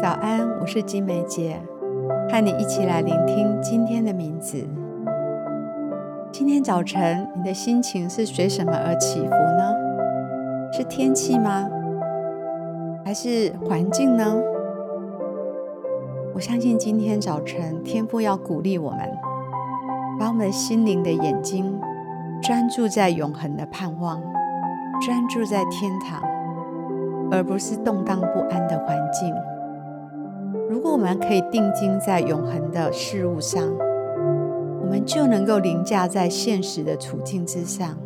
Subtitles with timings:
[0.00, 1.60] 早安，我是金梅姐，
[2.30, 4.66] 和你一起来聆听今天的名字。
[6.32, 9.74] 今天早晨，你的心情是随什么而起伏呢？
[10.72, 11.68] 是天气吗？
[13.04, 14.24] 还是环境呢？
[16.34, 19.00] 我相信今天早晨，天父要鼓励我们，
[20.18, 21.78] 把我们心灵的眼睛
[22.40, 24.18] 专注在永恒的盼望，
[25.02, 26.22] 专注在天堂，
[27.30, 29.34] 而不是动荡不安的环境。
[30.90, 33.62] 我们可以定睛在永恒的事物上，
[34.82, 37.96] 我们就能够凌驾在现实的处境之上，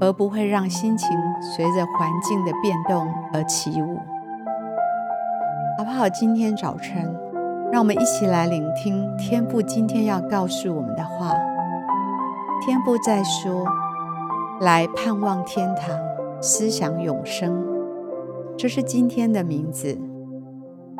[0.00, 1.08] 而不会让心情
[1.40, 3.98] 随着环境的变动而起舞。
[5.76, 6.08] 好不好？
[6.08, 7.12] 今天早晨，
[7.72, 11.34] 让我们一起来聆听天父今天要告诉我们的话。
[12.64, 13.64] 天父在说
[14.60, 15.98] ：“来盼望天堂，
[16.40, 17.66] 思想永生。”
[18.56, 19.98] 这是今天的名字。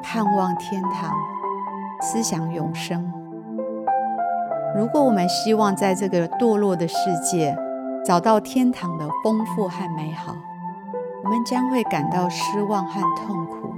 [0.03, 1.15] 盼望天堂，
[2.01, 3.11] 思想永生。
[4.77, 7.57] 如果我们希望在这个堕落的世界
[8.05, 10.35] 找到天堂的丰富和美好，
[11.25, 13.73] 我们将会感到失望和痛苦，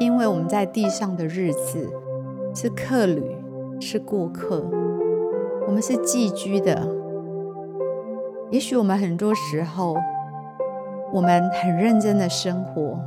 [0.00, 1.92] 因为我们在地上的日子
[2.54, 3.36] 是客旅，
[3.80, 4.64] 是过客，
[5.66, 6.88] 我们是寄居的。
[8.50, 9.96] 也许我们很多时候，
[11.12, 12.98] 我们很认真的生活。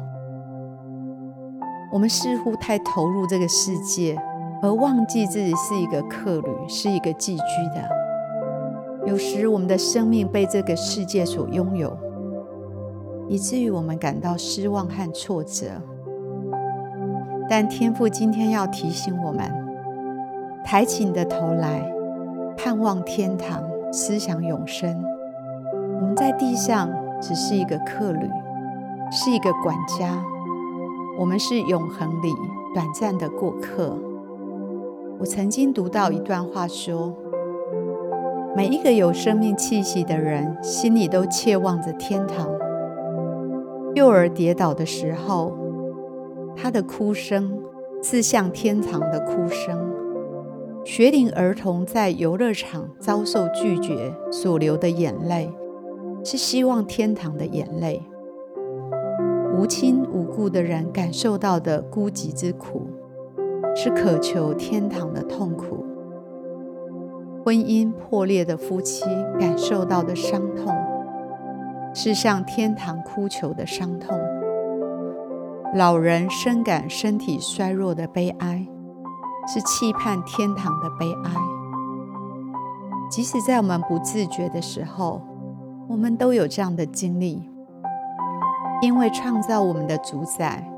[1.94, 4.20] 我们似乎太投入这个世界，
[4.64, 7.44] 而忘记自己是一个客旅，是一个寄居
[7.76, 7.88] 的。
[9.06, 11.96] 有时我们的生命被这个世界所拥有，
[13.28, 15.66] 以至于我们感到失望和挫折。
[17.48, 19.54] 但天父今天要提醒我们：
[20.66, 21.94] 抬起你的头来，
[22.58, 25.00] 盼望天堂，思想永生。
[26.00, 26.90] 我们在地上
[27.22, 28.28] 只是一个客旅，
[29.12, 30.26] 是一个管家。
[31.18, 32.34] 我们是永恒里
[32.74, 33.98] 短暂的过客。
[35.20, 37.14] 我曾经读到一段话说：
[38.56, 42.50] 每一个有生命气息的人，心里都切望着天堂。
[43.94, 45.56] 幼儿跌倒的时候，
[46.56, 47.60] 他的哭声
[48.02, 49.78] 是向天堂的哭声；
[50.84, 55.52] 学龄儿童在游乐场遭受拒绝所流的眼泪，
[56.24, 58.02] 是希望天堂的眼泪。
[59.56, 62.88] 无亲无故的人感受到的孤寂之苦，
[63.76, 65.86] 是渴求天堂的痛苦；
[67.46, 69.06] 婚姻破裂的夫妻
[69.40, 70.76] 感受到的伤痛，
[71.94, 74.18] 是向天堂哭求的伤痛；
[75.76, 78.68] 老人深感身体衰弱的悲哀，
[79.48, 81.32] 是期盼天堂的悲哀。
[83.12, 85.22] 即使在我们不自觉的时候，
[85.88, 87.53] 我们都有这样的经历。
[88.82, 90.70] 因为创造我们的主宰，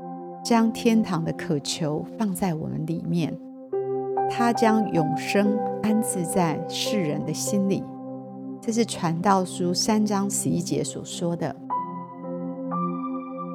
[0.44, 3.36] 将天堂的渴求放在我们里面，
[4.30, 7.82] 他将永生安置在世人的心里。
[8.60, 11.54] 这是传道书三章十一节所说的。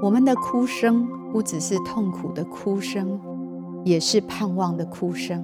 [0.03, 3.19] 我们的哭声不只是痛苦的哭声，
[3.85, 5.43] 也是盼望的哭声，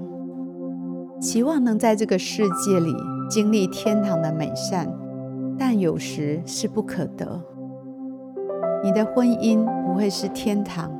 [1.21, 2.93] 期望能在这个世界里
[3.29, 4.91] 经历天堂的美善，
[5.57, 7.41] 但有时是不可得。
[8.83, 10.91] 你的婚姻不会是天堂，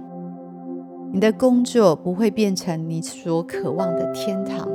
[1.12, 4.68] 你的工作不会变成你所渴望的天堂，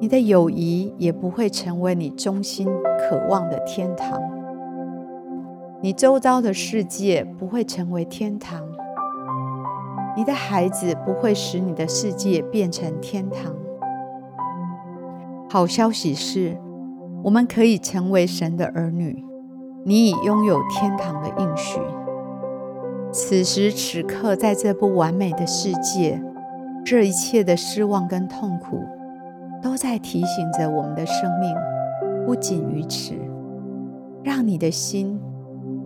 [0.00, 2.66] 你的友谊也不会成为你衷心
[2.98, 4.20] 渴望的天堂，
[5.80, 8.60] 你周遭的世界不会成为天堂，
[10.16, 13.54] 你的孩子不会使你的世界变成天堂。
[15.48, 16.58] 好消息是，
[17.22, 19.25] 我们可以成为神的儿女。
[19.88, 21.78] 你已拥有天堂的应许。
[23.12, 26.20] 此时此刻，在这不完美的世界，
[26.84, 28.82] 这一切的失望跟痛苦，
[29.62, 31.54] 都在提醒着我们的生命。
[32.26, 33.14] 不仅于此，
[34.24, 35.20] 让你的心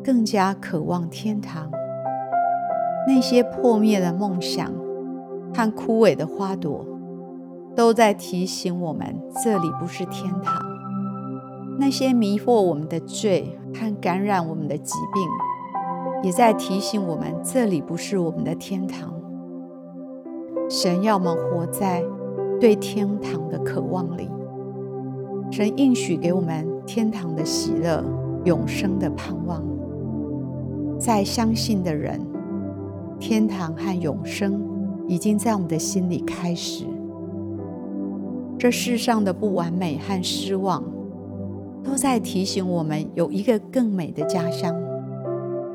[0.03, 1.71] 更加渴望天堂。
[3.07, 4.72] 那些破灭的梦想
[5.54, 6.86] 和枯萎的花朵，
[7.77, 9.15] 都在提醒我们，
[9.45, 10.70] 这里不是天堂。
[11.80, 13.56] 那些迷惑我们的罪。
[13.72, 15.22] 和感染我们的疾病，
[16.24, 19.15] 也在提醒我们，这里不是我们的天堂。
[20.68, 22.03] 神要我们活在
[22.60, 24.28] 对天堂的渴望里。
[25.53, 28.04] 神应许给我们天堂的喜乐、
[28.44, 29.62] 永生的盼望。
[30.98, 32.21] 在相信的人，
[33.21, 34.60] 天堂和永生
[35.06, 36.84] 已经在我们的心里开始。
[38.59, 40.83] 这世上的不完美和失望，
[41.82, 44.74] 都在提醒我们，有一个更美的家乡，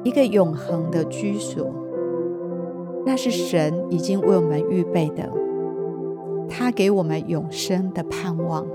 [0.04, 1.68] 一个永恒的居所。
[3.06, 5.30] 那是神已经为我们预备的，
[6.50, 8.66] 他给我们永生的盼望。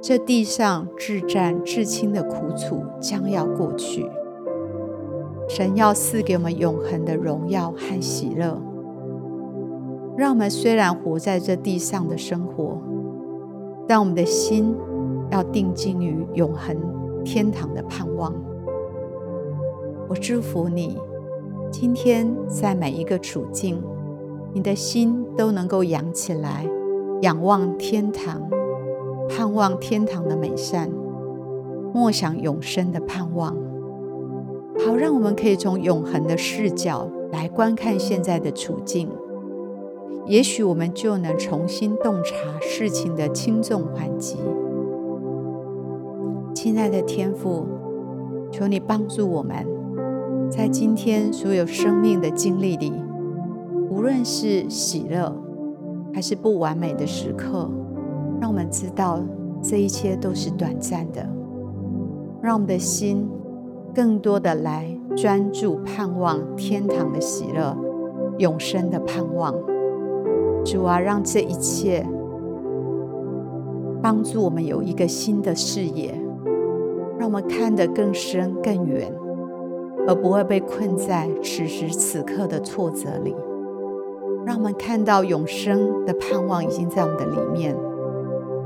[0.00, 4.08] 这地上至战至亲的苦楚将要过去，
[5.48, 8.60] 神要赐给我们永恒的荣耀和喜乐。
[10.16, 12.80] 让我们虽然活在这地上的生活，
[13.88, 14.74] 但我们的心
[15.30, 16.76] 要定睛于永恒
[17.24, 18.34] 天堂的盼望。
[20.08, 20.98] 我祝福你。
[21.70, 23.80] 今天在每一个处境，
[24.52, 26.66] 你的心都能够扬起来，
[27.22, 28.42] 仰望天堂，
[29.28, 30.90] 盼望天堂的美善，
[31.94, 33.56] 默想永生的盼望。
[34.84, 39.08] 好，让我们可以从永恒的视角来观看现在的处境，
[40.26, 44.38] 也许我们就能重新洞察事情的轻重缓急。
[46.62, 47.66] 亲爱的天父，
[48.52, 49.66] 求你帮助我们。
[50.50, 52.92] 在今天所有生命的经历里，
[53.88, 55.34] 无论是喜乐
[56.12, 57.66] 还是不完美的时刻，
[58.42, 59.20] 让我们知道
[59.62, 61.26] 这一切都是短暂的。
[62.42, 63.26] 让我们的心
[63.94, 67.74] 更多的来专注盼望天堂的喜乐、
[68.36, 69.54] 永生的盼望。
[70.62, 72.06] 主啊，让这一切
[74.02, 76.14] 帮助我们有一个新的视野，
[77.20, 79.12] 让我们看得更深更远。
[80.08, 83.36] 而不会被困在此时此刻的挫折里，
[84.46, 87.76] 让我们看到永生的盼望已经在我们的里面，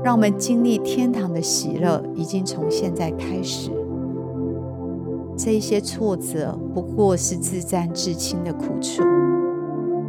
[0.01, 3.69] 让我们经历天堂的喜乐已经从现在开始。
[5.37, 9.03] 这一些挫折不过是自战至轻的苦楚，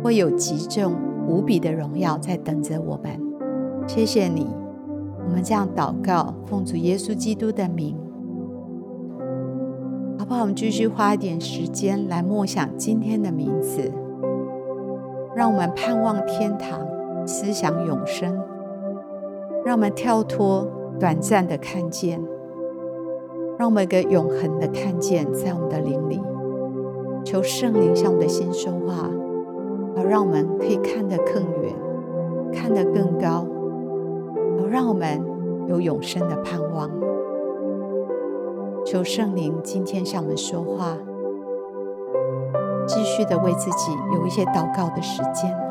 [0.02, 0.94] 会有极重
[1.28, 3.20] 无比的荣耀在等着我们。
[3.88, 4.46] 谢谢你，
[5.26, 8.05] 我们这样祷告，奉主耶稣基督的名。
[10.28, 10.40] 好？
[10.40, 13.92] 我们继续花一点时间来默想今天的名字，
[15.34, 16.86] 让我们盼望天堂，
[17.26, 18.36] 思想永生，
[19.64, 20.66] 让我们跳脱
[21.00, 22.22] 短暂的看见，
[23.58, 26.20] 让我们一个永恒的看见在我们的灵里。
[27.24, 29.10] 求圣灵向我们的心说话，
[29.96, 31.72] 好让我们可以看得更远，
[32.52, 33.46] 看得更高，
[34.60, 35.20] 好让我们
[35.66, 36.88] 有永生的盼望。
[38.96, 40.96] 求圣灵今天向我们说话，
[42.86, 45.65] 继续的为自己有一些祷告的时间。